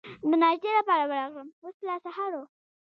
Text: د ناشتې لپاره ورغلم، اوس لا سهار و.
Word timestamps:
د 0.29 0.31
ناشتې 0.43 0.69
لپاره 0.79 1.03
ورغلم، 1.11 1.49
اوس 1.65 1.77
لا 1.87 1.95
سهار 2.05 2.31
و. 2.37 2.41